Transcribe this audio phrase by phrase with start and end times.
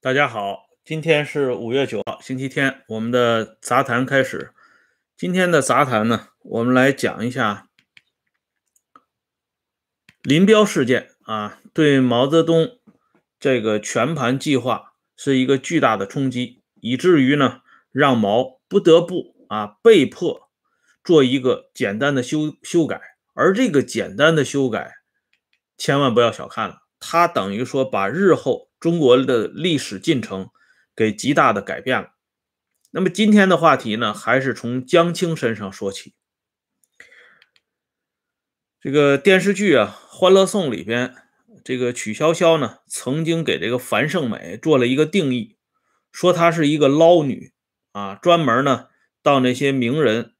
[0.00, 4.54] 大家好，今天是五月九号，星期天，我们的杂谈开始。
[5.16, 7.66] 今天的杂谈呢，我们来讲一下
[10.22, 12.78] 林彪事件啊，对毛泽东
[13.40, 20.48] 这个全盘计划是一个巨大的冲击，以至于呢，让毛不得不啊被迫
[21.02, 23.00] 做一个简单的修修改，
[23.34, 24.98] 而这个简单的修改，
[25.76, 28.67] 千万不要小看了，它等于说把日后。
[28.80, 30.50] 中国的历史进程
[30.94, 32.10] 给极大的改变了。
[32.90, 36.14] 那么今天的话题呢，还是从江青身上说起。
[38.80, 41.14] 这个电视剧啊，《欢乐颂》里边，
[41.64, 45.58] 这个曲筱绡呢，曾经给这个樊胜美做了一个定义，
[46.12, 47.52] 说她是一个捞女
[47.92, 48.86] 啊，专门呢
[49.22, 50.34] 到那些名人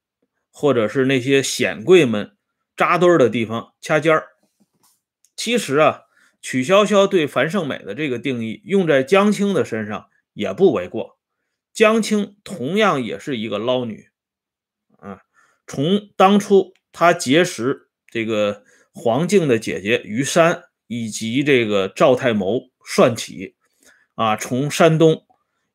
[0.50, 2.36] 或者是那些显贵们
[2.76, 4.28] 扎堆的地方掐尖儿。
[5.36, 6.02] 其实啊。
[6.50, 11.18] 曲筱绡对樊胜美的这个定义用在江青的身上也不为过。
[11.74, 14.08] 江青同样也是一个捞女
[14.96, 15.20] 啊。
[15.66, 18.64] 从当初她结识这个
[18.94, 23.54] 黄静的姐姐于山以及这个赵太谋算起
[24.14, 25.26] 啊，从山东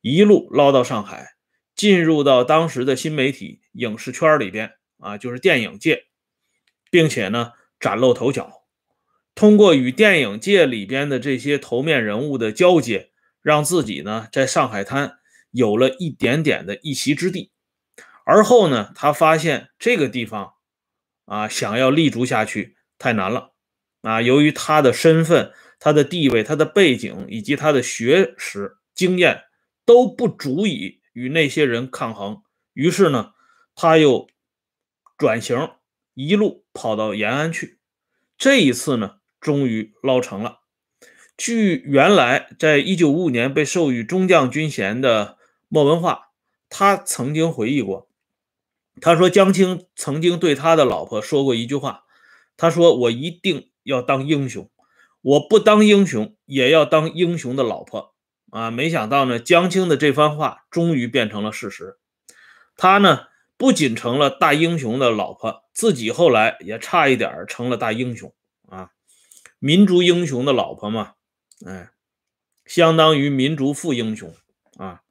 [0.01, 1.35] 一路捞到上海，
[1.75, 6.05] 进入到当时的新媒体影视圈里边啊，就是电影界，
[6.89, 8.62] 并且呢崭露头角。
[9.35, 13.09] 通过与电影界里边的这些头面人物的交接，
[13.41, 15.17] 让自己呢在上海滩
[15.49, 17.51] 有了一点点的一席之地。
[18.25, 20.53] 而后呢，他发现这个地方
[21.25, 23.53] 啊，想要立足下去太难了
[24.01, 24.21] 啊。
[24.21, 29.41] 由于他的身份、他的地位、他的背景以及他的学识经验
[29.83, 33.31] 都不足以与那些人抗衡，于是呢，
[33.75, 34.29] 他又
[35.17, 35.71] 转型，
[36.13, 37.79] 一路跑到延安去。
[38.37, 39.15] 这一次呢。
[39.43, 40.61] 终于捞成了。
[41.37, 46.29] 据原来在一九五五年被授予中将军衔的莫文化，
[46.69, 48.07] 他曾经回忆过，
[49.01, 52.05] 他说江青曾经对他的老婆说过一句话，
[52.55, 54.69] 他说：“我一定要当英雄，
[55.21, 58.13] 我不当英雄也要当英雄的老婆。”
[58.51, 61.97] 啊，没想到呢，江青的这番话终于变成了事实。
[62.77, 63.25] 他呢，
[63.57, 68.31] 不仅成了大英雄的老婆，自己后来也差一点成了大英雄。
[69.65, 71.13] 民族英雄的老婆嘛，
[71.65, 71.91] 哎，
[72.65, 74.35] 相当于民族副英雄
[74.75, 75.03] 啊。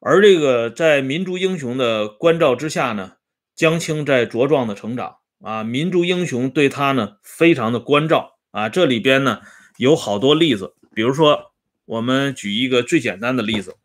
[0.00, 3.12] 而这个在民族英雄的关照之下呢，
[3.54, 5.62] 江青在茁壮的成长啊。
[5.62, 8.68] 民族英雄对他呢非常的关照啊。
[8.68, 9.40] 这里边呢
[9.76, 11.52] 有好多例子，比如说
[11.84, 13.76] 我们举一个最简单的例子，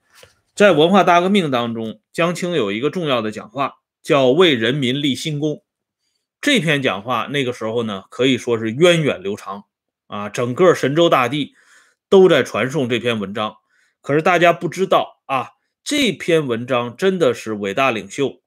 [0.56, 5.64] 在文化大革命当中，江青有一个重要的讲话，叫为人民立新功。
[6.46, 9.66] 这篇讲话那个时候呢，可以说是源远流长
[10.06, 11.56] 啊，整个神州大地
[12.08, 13.56] 都在传颂这篇文章。
[14.00, 18.44] 可是大家不知道啊，这篇文章真的是伟大领袖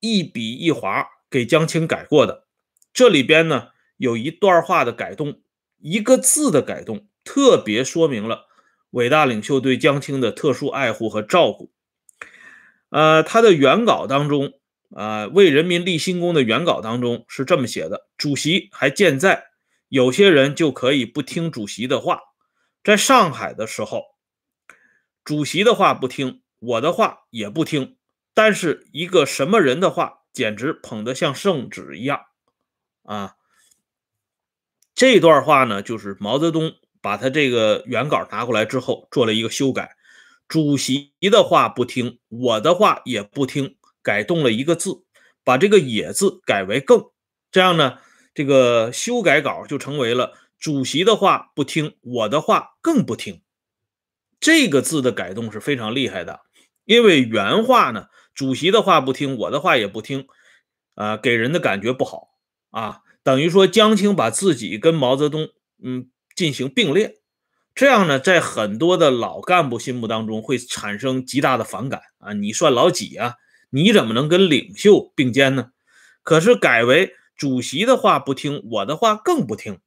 [0.00, 2.44] 一笔一划给江青改过的。
[2.92, 5.40] 这里边呢有一段话的改动，
[5.78, 8.44] 一个字的改动，特别说明了
[8.90, 11.72] 伟大领袖对江青的特殊爱护和照顾。
[12.90, 14.52] 呃，他的原稿当中。
[14.94, 19.46] 啊，为人民立新功的原稿当中是这么写的：主席还健在，
[19.88, 22.20] 有些人就可以不听主席的话。
[22.84, 24.04] 在上海的时候，
[25.24, 27.96] 主席的话不听，我的话也不听，
[28.34, 32.20] 但是一个什么人的话，简直捧得像圣旨一样
[33.02, 33.34] 啊！
[34.94, 39.96] 这段话呢，就是毛泽东把他这个原稿拿过来之后做了一个修改：
[40.46, 43.76] 主席的话不听，我的话也不听。
[44.04, 45.02] 改动了一个字，
[45.42, 47.06] 把这个“也”字改为“更”，
[47.50, 47.98] 这样呢，
[48.34, 53.40] 这个修改稿就成为了主席的话不听，我的话更不听。
[54.38, 56.40] 这个字的改动是非常厉害的，
[56.84, 60.26] 因为原话呢，主席的话不听，我的话也不听，
[60.94, 62.28] 啊，给人的感觉不好
[62.70, 65.48] 啊，等于说江青把自己跟毛泽东
[65.82, 67.16] 嗯进行并列，
[67.74, 73.36] 这样呢，在很多的老干部心目当中会产生极大的反感啊，你算老几啊？
[73.74, 75.72] 你怎么能跟领袖并肩呢？
[76.22, 79.80] 可是改为主席的话不听，我的话更不听。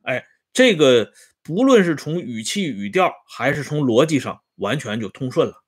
[0.00, 5.62] 哎，这个不论是从语气语调，还是从逻辑上，完全就通顺了。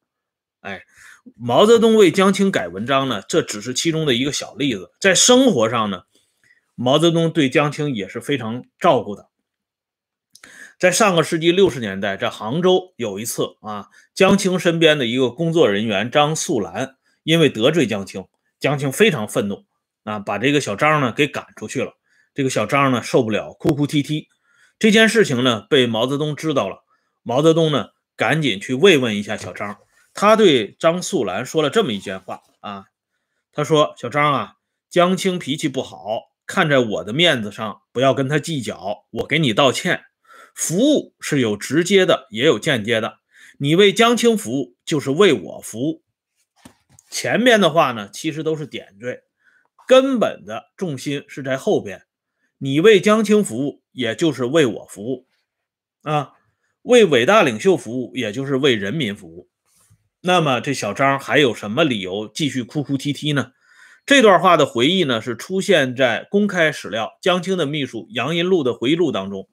[0.60, 0.84] 哎，
[1.36, 4.90] 毛泽东为江青改文章呢，这只是其中的一个小例子。
[4.98, 6.04] 在生活上呢，
[6.74, 9.28] 毛泽东对江青也是非常照顾的。
[10.78, 16.96] 在上个世纪六十年代，在杭州有一次啊，江青身边的一个工作人员张素兰。
[17.22, 18.26] 因为得罪江青，
[18.58, 19.64] 江青非常愤怒
[20.04, 21.92] 啊，把这个小张呢给赶出去了。
[22.34, 24.28] 这个小张呢受不了，哭哭啼啼。
[24.78, 26.84] 这件事情呢被毛泽东知道了，
[27.22, 29.78] 毛泽东呢，赶紧去慰问一下小张。
[30.12, 32.86] 他对张素兰说了这么一句话啊，
[33.52, 34.54] 他说：“小张啊，
[34.88, 40.04] 江青脾气不好，看在我的面子上，不要跟他计较，我给你道歉。
[40.54, 43.18] 服务是有直接的，也有间接的。
[43.58, 46.02] 你为江青服务，就是为我服务。
[47.10, 49.24] 前面的话呢，其实都是点缀，
[49.86, 52.06] 根本的重心是在后边。
[52.56, 55.26] 你为江青服务，也就是为我服务
[56.02, 56.32] 啊，
[56.82, 59.48] 为伟大领袖服务，也就是为人民服务。”
[60.22, 63.52] 那么这小张还有什么理由继续哭哭啼啼呢？
[64.04, 69.48] 这段话的回忆呢，是出现在公开史料江青的秘书杨银禄的回忆录当中，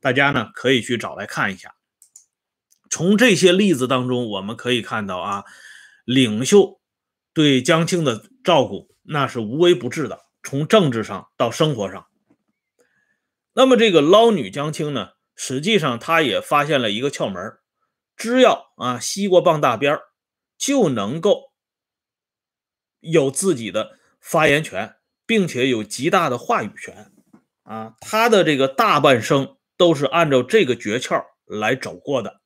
[0.00, 1.74] 大家呢可以去找来看一下。
[2.88, 5.44] 从这些例子当中，我们可以看到啊，
[6.06, 6.80] 领袖
[7.34, 12.06] 对江青的照顾那是无微不至的，从政治上到生活上。
[13.52, 17.58] 那么这个捞女江青呢，实际上她也发现了一个窍门
[18.16, 19.98] 只要啊，西瓜棒大边
[20.56, 21.52] 就能够
[23.00, 24.94] 有自己的发言权，
[25.26, 27.12] 并且有极大的话语权
[27.64, 27.94] 啊。
[28.00, 32.40] 他的这个大半生都是按照这个诀窍来走过的。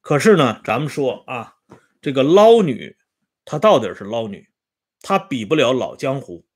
[0.00, 1.57] 可是呢，咱们说啊，
[2.00, 2.96] 这个捞女，
[3.44, 4.48] 她到底是捞女，
[5.02, 6.46] 她比不了老江湖。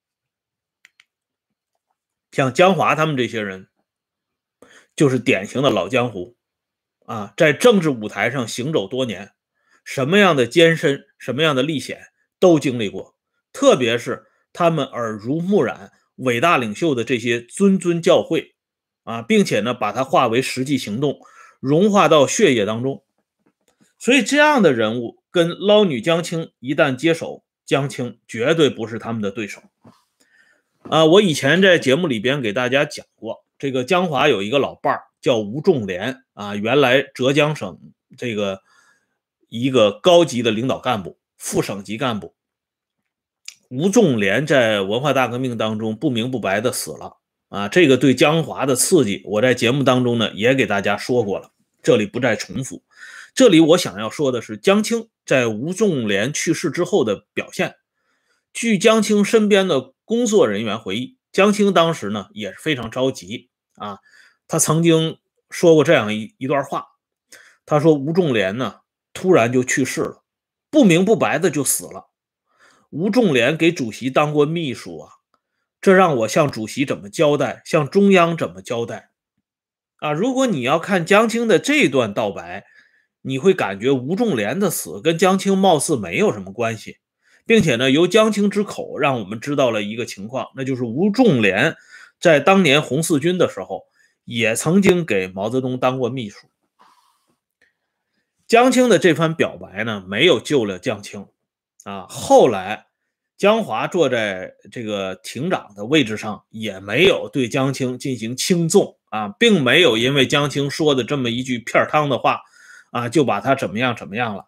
[2.30, 3.68] 像江华他们这些人，
[4.96, 6.36] 就是典型的老江湖。
[7.06, 9.32] 啊，在政治舞台上行走多年，
[9.84, 12.00] 什么样的艰深、什么样的历险
[12.38, 13.16] 都经历过。
[13.52, 18.52] 特别是他们耳濡目染伟大领袖的这些谆谆教诲
[19.02, 21.18] 啊，并且呢，把它化为实际行动，
[21.58, 23.04] 融化到血液当中。
[23.98, 29.60] 所以，这样的人物跟捞女江青一旦接手，江青绝对不是他们的对手。
[30.82, 35.02] 啊，我以前在节目里边给大家讲过，这个江华有一个老伴儿。
[35.22, 37.78] 叫吴仲廉啊，原来浙江省
[38.18, 38.60] 这个
[39.48, 42.34] 一个高级的领导干部，副省级干部。
[43.68, 47.18] 吴仲廉在文化大革命当中不明不白的死了
[47.50, 51.52] 啊，这个对江华的刺激，我在节目当中呢也给大家说过了，
[51.84, 52.82] 这里不再重复。
[53.34, 57.76] 这里我想要说的是江青在吴仲廉去世之后的表现。
[58.52, 63.98] 据江青身边的工作人员回忆，江青当时呢也是非常着急啊。
[64.46, 65.18] 他曾经
[65.48, 66.88] 说过这样一一段话，
[67.64, 68.80] 他说吴仲廉呢
[69.14, 70.22] 突然就去世了，
[70.70, 72.10] 不明不白的就死了。
[72.90, 75.12] 吴仲廉给主席当过秘书啊，
[75.80, 79.10] 这让我向主席怎么交代，向中央怎么交代
[79.96, 80.12] 啊？
[80.12, 82.66] 如果你要看江青的这段道白，
[83.22, 86.98] 你会感觉吴仲连的死跟江青貌似没有什么关系，
[87.46, 91.76] 并且呢，由江青之口让我们知道了一个情况，那就是吴仲连
[92.20, 93.84] 在当年红四军的时候。
[94.24, 96.46] 也曾经给毛泽东当过秘书。
[98.46, 101.26] 江青的这番表白呢，没有救了江青
[101.82, 102.06] 啊。
[102.08, 102.86] 后来
[103.36, 112.42] 江华坐在这个庭长的位置上，也没有对江青进行轻纵啊，并没有因为江青说的这么一句片汤的话
[112.92, 114.46] 啊，就把他怎么样怎么样了。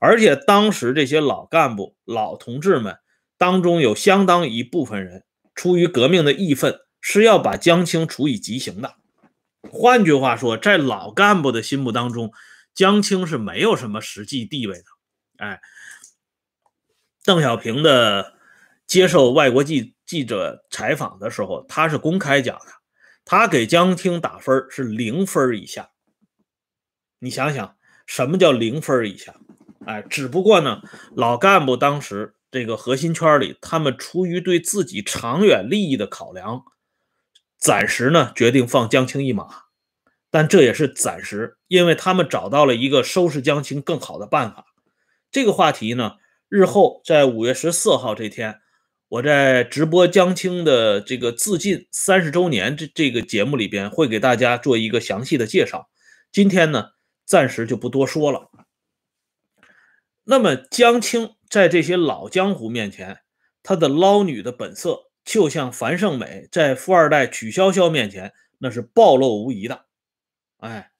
[0.00, 2.98] 而且当时这些老干部、老同志们
[3.38, 5.22] 当中，有相当一部分人
[5.54, 6.80] 出于革命的义愤。
[7.08, 8.96] 是要把江青处以极刑的。
[9.70, 12.32] 换句话说，在老干部的心目当中，
[12.74, 14.84] 江青是没有什么实际地位的。
[15.36, 15.60] 哎，
[17.22, 18.34] 邓小平的
[18.88, 22.66] 接受外国记记者采访的时候，他是公开讲的，
[23.24, 25.88] 他给江青打分是零分以下。
[27.18, 29.34] 你想想，什么叫零分以下？
[29.86, 30.82] 哎，只不过呢，
[31.14, 36.62] 老干部当时这个核心圈里，他们出于对自己长远利益的考量。
[37.58, 39.48] 暂时呢，决定放江青一马，
[40.30, 44.66] 但这也是暂时，因为他们找到了一个收拾江青更好的办法。
[45.30, 46.16] 这个话题呢，
[46.48, 48.60] 日后在五月十四号这天，
[49.08, 55.88] 我在直播江青的这个自尽三十周年这这个节目里边，会给大家做一个详细的介绍。
[56.30, 56.90] 今天呢，
[57.26, 58.50] 暂时就不多说了。
[60.24, 63.18] 那么，江青在这些老江湖面前，
[63.62, 65.02] 他的捞女的本色。
[65.26, 69.86] 就像樊胜美在富二代曲筱绡面前，那是暴露无遗的。
[70.58, 70.92] 哎，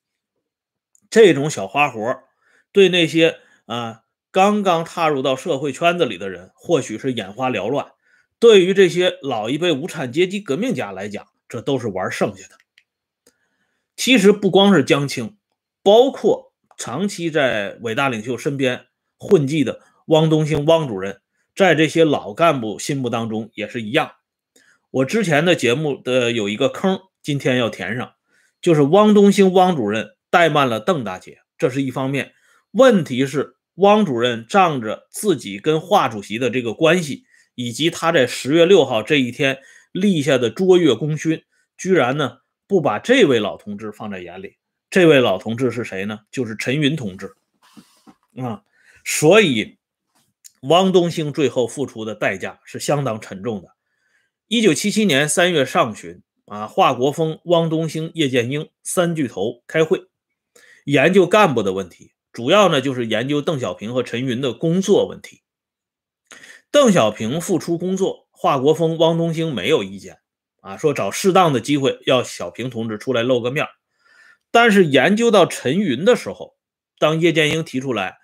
[1.08, 2.24] 这种小花活
[2.72, 4.02] 对那些啊
[4.32, 7.92] 刚刚踏入到社会圈子里的人，或许是眼花缭乱；
[8.40, 12.56] 对于这些老一辈无产阶级革命家来讲，这都是玩剩下的。
[13.94, 15.38] 其实不光是江青，
[15.86, 21.20] 包括长期在伟大领袖身边混迹的汪东兴汪主任。
[21.54, 24.10] 在这些老干部心目当中也是一样。
[24.90, 28.14] 我之前的节目的有一个坑，今天要填上，
[28.60, 32.32] 就是汪东兴汪主任怠慢了邓大姐，这是一方面。
[32.72, 37.22] 问题是汪主任仗着自己跟华主席的这个关系，
[37.54, 39.60] 以及他在十月六号这一天
[39.92, 41.44] 立下的卓越功勋，
[41.78, 44.56] 居然呢不把这位老同志放在眼里。
[44.96, 46.20] 这位老同志是谁呢？
[46.30, 47.34] 就是陈云同志
[48.38, 48.62] 啊。
[49.04, 49.76] 所以
[50.62, 53.68] 汪东兴最后付出的代价是相当沉重的。
[54.48, 60.06] 一九七七年三月上旬啊，华国锋、汪东兴、叶剑英三巨头开会，
[60.86, 65.42] 研究干部的问题，主要呢就是研究邓小平和陈云的工作问题。
[66.70, 70.20] 邓小平复出工作，华国锋、汪东兴没有意见
[70.62, 73.66] 啊，说找适当的机会要小平同志出来露个面。
[74.56, 76.56] 但是研究到陈云的时候，
[76.98, 78.16] 当叶剑英提出来，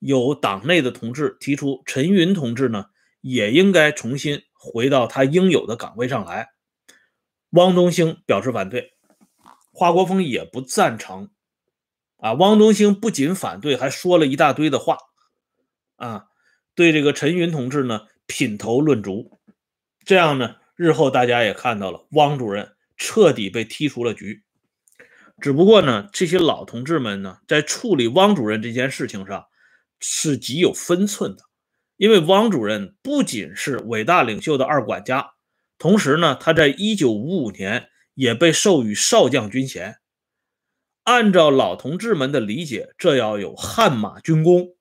[0.00, 2.84] 有党内的同志提出陈云同志呢
[3.22, 4.42] 也应该重新。
[4.52, 6.48] 回到他应有的岗位上来，
[7.52, 8.90] 汪东兴表示反对，
[9.72, 11.30] 华国锋也不赞成。
[12.18, 14.98] 啊，汪东兴不仅反对，还说了一大堆的话，
[15.96, 16.26] 啊，
[16.74, 19.38] 对这个陈云同志呢品头论足。
[20.04, 24.42] 这样呢，日后大家也看到了，汪主任彻底被踢出了局。
[25.40, 29.44] 只不过呢，这些老同志们呢，在处理汪主任这件事情上
[30.00, 31.42] 是极有分寸的。
[31.96, 35.32] 因为汪主任不仅是伟大领袖的二管家，
[35.78, 39.96] 同时呢，他在一九五五年也被授予少将军衔。
[41.02, 44.76] 按照老同志们的理解，这要有汗马军功。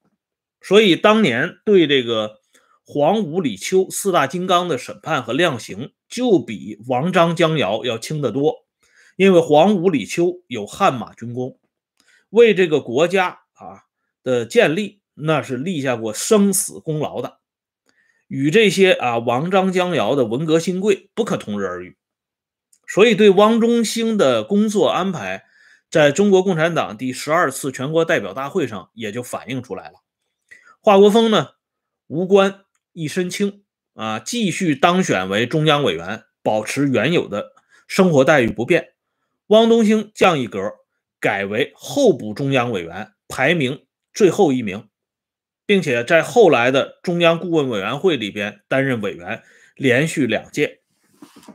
[0.62, 2.40] 所以当年对这个
[2.84, 8.67] 黄武李邱四大金刚的审判和量刑，就比王张江瑶要轻得多。
[9.18, 11.60] 因为黄武李秋有汗马军功，
[12.30, 13.84] 为这个国家啊
[14.24, 15.02] 的建立。
[15.20, 17.40] 那是立下过生死功劳的，
[18.28, 21.98] 与这些啊王张江瑶的文革新贵不可同日而语。
[22.88, 25.46] 所以，对汪中兴的工作安排，
[25.90, 30.04] 在中国共产党第十二次全国代表大会上也就反映出来了。
[30.82, 31.54] 华国锋呢，
[32.06, 33.64] 无官一身轻
[33.96, 37.54] 啊，继续当选为中央委员，保持原有的
[37.88, 38.94] 生活待遇不变。
[39.48, 40.60] 汪东兴降一格，
[41.20, 44.88] 改为候补中央委员，排名最后一名。
[45.68, 49.44] 并且在后来的中央顾问委员会里边担任委员，
[49.76, 50.80] 连续两届，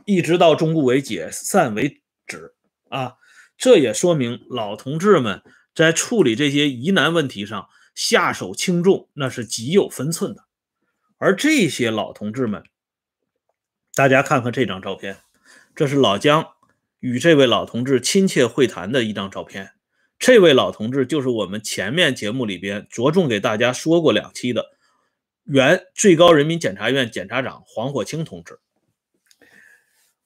[0.05, 2.53] 一直到中顾委解散为止。
[2.89, 3.15] 啊，
[3.57, 5.41] 这也说明老同志们
[5.73, 10.43] 在处理这些疑难问题上下手轻重，那是极有分寸的。
[11.17, 12.63] 而这些老同志们，
[13.95, 15.17] 大家看看这张照片，
[15.75, 16.52] 这是老姜
[17.03, 19.73] 与这位老同志亲切会谈的一张照片。
[20.17, 24.67] 这位老同志就是我们前面节目里边着重给大家说过两期的
[25.43, 28.61] 原最高人民检察院检察长黄火清同志。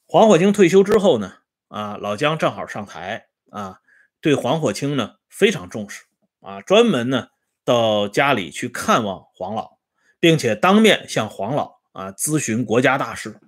[0.06, 3.80] 黄火清退休之后呢，啊，老姜正好上台啊，
[4.22, 6.04] 对黄火清呢非常重视
[6.42, 7.30] 啊，专门呢
[7.66, 9.80] 到家里去看望黄老，
[10.20, 13.40] 并且当面向黄老啊咨询国家大事。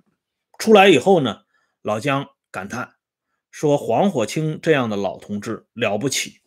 [0.58, 1.42] 出来以后呢，
[1.80, 2.94] 老姜感叹。
[3.50, 6.40] 说黄火清这样的老同志了不起，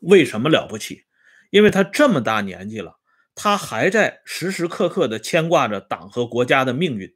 [0.00, 1.04] 为什么了不起？
[1.50, 2.98] 因为他这么大年纪了，
[3.34, 7.14] 他还在时时刻刻的牵挂着党和国家的命运。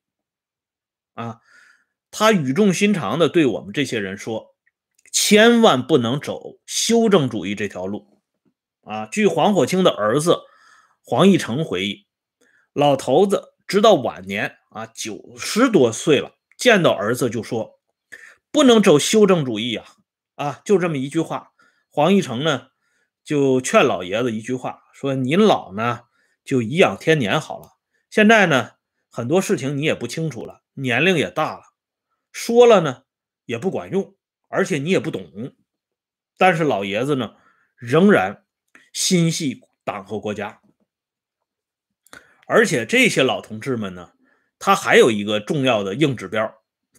[1.14, 1.40] 啊，
[2.11, 4.54] 他语重心长的对我们这些人说：
[5.11, 8.23] 千万不能走修正主义这条路。
[8.83, 10.38] 啊，据黄火清的儿子
[11.02, 12.07] 黄义成回忆，
[12.73, 17.79] 老头子直到晚年啊，九十多岁了，见到儿子就说。
[18.52, 19.87] 不能走修正主义啊！
[20.35, 21.52] 啊，就这么一句话。
[21.88, 22.69] 黄义成呢，
[23.23, 26.02] 就劝老爷子一句话，说：“您老呢，
[26.45, 27.76] 就颐养天年好了。
[28.09, 28.73] 现在呢，
[29.09, 31.62] 很多事情你也不清楚了，年龄也大了，
[32.33, 33.02] 说了呢
[33.45, 34.16] 也不管用，
[34.49, 35.54] 而且你也不懂。
[36.37, 37.37] 但是老爷子呢，
[37.76, 38.45] 仍然
[38.92, 40.61] 心系党和国家。
[42.47, 44.12] 而且这些老同志们呢，
[44.59, 46.52] 他还有一个重要的硬指标，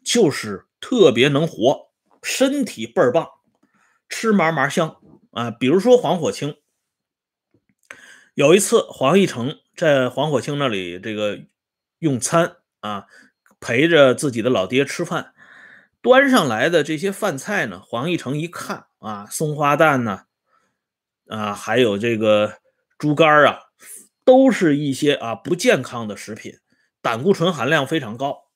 [0.04, 3.30] 就是。”特别能活，身体倍儿棒，
[4.10, 4.98] 吃嘛嘛香
[5.32, 5.50] 啊！
[5.52, 6.58] 比如说黄火清，
[8.34, 11.40] 有一次黄义成在黄火清那里这个
[12.00, 13.06] 用餐啊，
[13.60, 15.34] 陪着自己的老爹吃饭，
[16.02, 20.24] 端上来的这些饭菜呢，黄义成一看啊，松花蛋呢，
[21.28, 22.58] 啊，还有这个
[22.98, 23.60] 猪肝啊，
[24.26, 26.58] 都是一些啊不健康的食品，
[27.02, 28.51] 胆固醇含量非常高。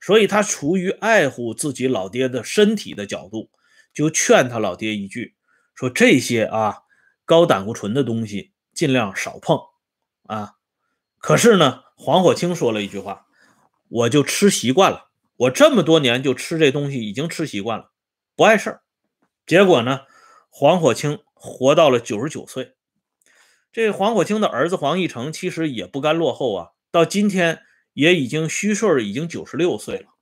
[0.00, 3.50] 所以他出于爱护自己老爹的身体的角度，
[3.92, 5.34] 就劝他老爹一句，
[5.74, 6.78] 说这些啊
[7.24, 9.58] 高胆固醇的东西尽量少碰
[10.24, 10.54] 啊。
[11.18, 13.26] 可是呢，黄火清说了一句话，
[13.88, 17.90] 我就吃习惯了，我这么多年就吃这东西，已经吃习惯了，
[18.36, 18.82] 不碍事儿。
[19.46, 20.02] 结果呢，
[20.48, 22.74] 黄火清活到了九十九岁。
[23.72, 27.62] 这黄火清的儿子黄义成其实也不甘落后啊，到今天
[27.98, 30.14] 也已经虚岁已经九十六岁了。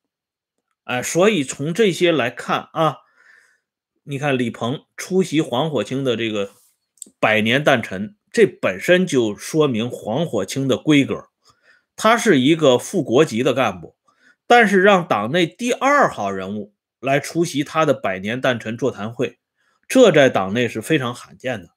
[0.84, 2.96] 哎，所以从这些来看啊，
[4.02, 6.52] 你看李鹏出席黄火清的这个
[7.20, 11.28] 百年诞辰，这本身就说明黄火清的规格。
[11.96, 13.94] 他是一个副国级的干部，
[14.46, 19.38] 但是让党内第二号人物来出席他的百年诞辰座谈会，
[19.86, 21.68] 这在党内是非常罕见的。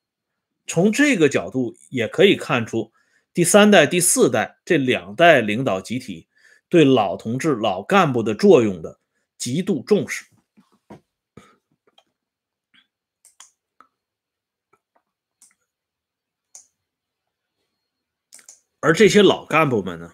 [0.66, 2.94] 从这个角度也可以看出，
[3.34, 6.28] 第三代、第四代这两代领导集体
[6.68, 9.00] 对老同志、老干部的作用的
[9.38, 10.26] 极度重视。
[18.82, 20.14] 而这些老干部们呢，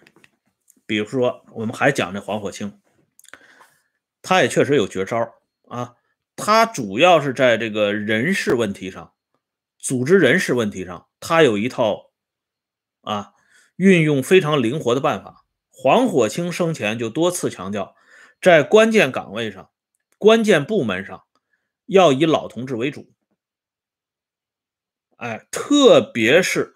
[0.87, 2.81] 比如说我们还讲这黄火清，
[4.23, 5.35] 他也确实有绝招
[5.67, 5.95] 啊，
[6.35, 9.13] 他主要是在这个人事问题上。
[9.77, 12.04] 组织人事问题上，他有一套
[13.05, 13.33] 啊
[13.77, 15.45] 运用非常灵活的办法。
[15.71, 17.95] 黄火清生前就多次强调，
[18.41, 19.71] 在关键岗位上、
[20.17, 21.25] 关键部门上
[21.85, 23.13] 要以老同志为主。
[25.17, 26.75] 哎，特别是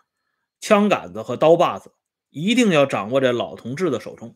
[0.60, 1.94] 枪杆子和刀把子，
[2.30, 4.36] 一定要掌握在老同志的手中，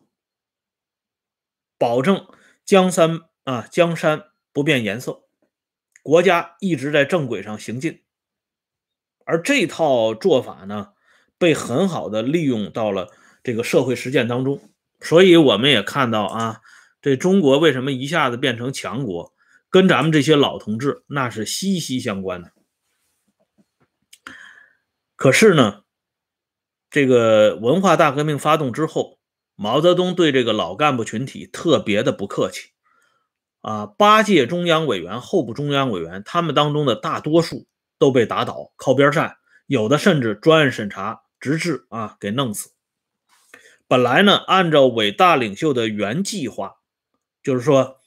[1.77, 2.27] 保证
[2.65, 5.23] 江山啊江山不变颜色，
[6.01, 8.03] 国家一直在正轨上行进。
[9.25, 10.93] 而这套做法呢，
[11.43, 13.09] 被很好的利用到了
[13.43, 14.61] 这个社会实践当中，
[15.01, 16.61] 所以我们也看到啊，
[17.01, 19.33] 这中国为什么一下子变成强国，
[19.69, 22.53] 跟咱们这些老同志那是息息相关的。
[25.17, 25.81] 可是呢，
[26.89, 29.19] 这个文化大革命发动之后，
[29.55, 32.69] 毛泽东对这个老干部群体特别的不客气
[33.59, 37.67] 啊，八届中央委员、候补中央委员，他们当中的大多数。
[37.99, 42.71] 都被打倒，靠边站，有的甚至专案审查，直至啊给弄死。
[43.85, 46.77] 本来呢，按照伟大领袖的原计划，
[47.43, 47.97] 就是说，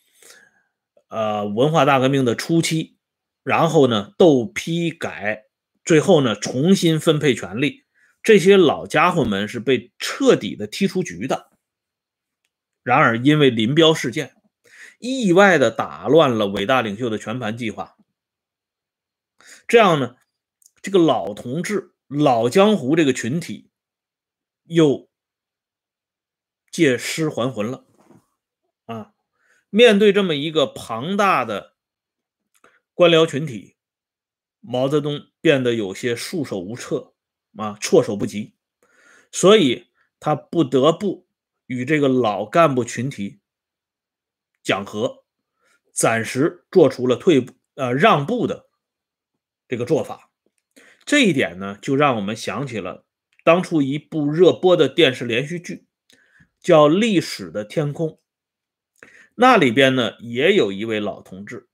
[1.08, 2.96] 呃，文化大革命的初期，
[3.42, 5.44] 然后呢斗批改，
[5.84, 7.84] 最后呢重新分配权力，
[8.22, 11.50] 这些老家伙们是被彻底的踢出局的。
[12.82, 14.34] 然而，因为林彪事件，
[14.98, 17.96] 意外的打乱了伟大领袖的全盘计划。
[19.68, 20.16] 这样呢，
[20.80, 23.70] 这个老同志、老江湖这个群体
[24.64, 25.08] 又
[26.70, 27.84] 借尸还魂了
[28.84, 29.14] 啊！
[29.70, 31.74] 面对这么一个庞大的
[32.94, 33.76] 官僚群体，
[34.60, 37.14] 毛泽东变得有些束手无策
[37.56, 38.54] 啊，措手不及，
[39.32, 39.88] 所以
[40.20, 41.26] 他不得不
[41.66, 43.40] 与这个老干部群体
[44.62, 45.24] 讲和，
[45.92, 48.68] 暂时做出了退呃让步的。
[49.68, 50.25] 这个做法，
[51.06, 53.06] 这一点呢，就让我们想起了
[53.44, 55.86] 当初一部热播的电视连续剧，
[56.60, 58.08] 叫《历史的天空》。
[59.36, 61.68] 那里边呢，也有一位老同志。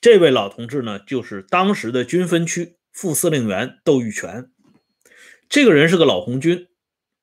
[0.00, 4.50] 这位老同志呢，就是当时的军分区副司令员窦玉泉。
[5.48, 6.66] 这个人是个老红军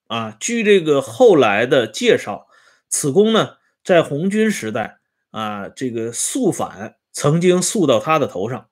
[0.07, 0.37] 啊。
[0.39, 2.47] 据这个后来的介绍，
[2.87, 4.99] 此公呢，在红军时代
[5.31, 6.95] 啊，这个肃反。
[7.11, 8.69] 曾经诉到他的头上，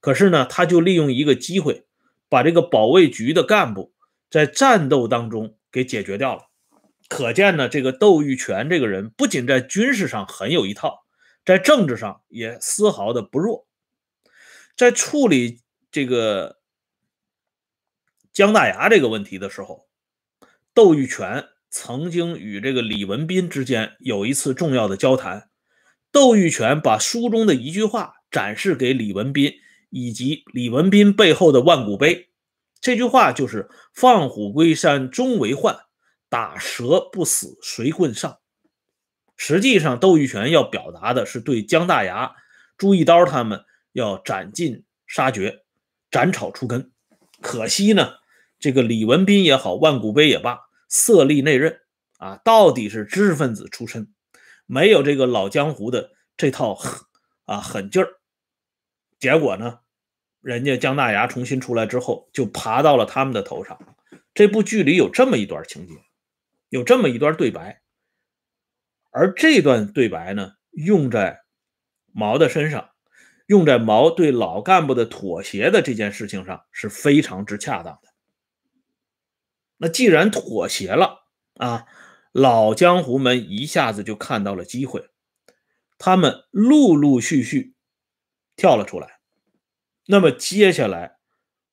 [0.00, 1.84] 可是呢，他就利用一个机会，
[2.28, 3.92] 把这个保卫局的干部
[4.30, 6.48] 在战斗当中给解决掉了。
[7.08, 11.04] 可见呢，这个窦玉泉这个人不仅在军事上很有一套，
[11.44, 13.66] 在政治上也丝毫的不弱。
[14.76, 15.60] 在处理
[15.90, 16.58] 这个
[18.32, 19.88] 姜大牙这个问题的时候，
[20.72, 25.50] 窦玉泉曾经与这个李文斌之间有一次重要的交谈。
[26.12, 29.52] 窦玉泉把书中的一句话展示给李文斌
[29.90, 32.30] 以及李文斌背后的万古碑。
[32.80, 35.78] 这句话就是“放虎归山终为患，
[36.30, 38.38] 打蛇不死谁棍上”。
[39.36, 42.34] 实际上，窦玉泉要表达的是对姜大牙、
[42.78, 45.62] 朱一刀他们要斩尽杀绝、
[46.10, 46.92] 斩草除根。
[47.40, 48.14] 可惜呢，
[48.58, 51.78] 这个李文斌也好，万古碑也罢，色厉内荏
[52.18, 54.12] 啊，到底是知识分子出身。
[54.66, 57.00] 没有这个老江湖的这套狠
[57.46, 58.19] 啊狠劲儿，
[59.20, 59.80] 结果呢，
[60.40, 63.78] 人家姜大牙重新出来之后，就爬到了他们的头上。
[64.34, 65.94] 这部剧里有这么一段情节，
[66.70, 67.82] 有这么一段对白，
[69.10, 71.42] 而这段对白呢，用在
[72.12, 72.90] 毛的身上，
[73.46, 78.08] 用在毛对老干部的妥协的这件事情上是非常之恰当的。
[79.76, 81.26] 那既然妥协了
[81.58, 81.86] 啊。
[82.32, 85.10] 老江湖们一下子就看到了机会，
[85.98, 87.74] 他们陆陆续续
[88.60, 89.20] 跳了出来。
[90.06, 91.16] 那么接下来，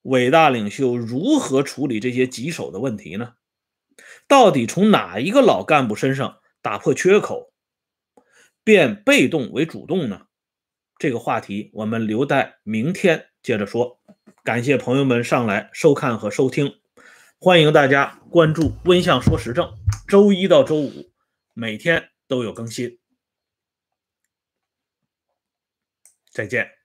[0.03, 3.33] 伟大领袖如何处理这些棘手的问题呢？
[4.25, 7.51] 到底从哪一个老干部身上打破缺口，
[8.63, 10.27] 变被动为主动呢？
[10.97, 13.99] 这个话题我们留待明天接着说。
[14.45, 16.79] 感谢朋友们上来收看和收听，
[17.37, 19.75] 欢迎大家关注“温相说时政”，
[20.07, 21.11] 周一到周五
[21.53, 22.97] 每天都有更新。
[26.31, 26.76] 再见。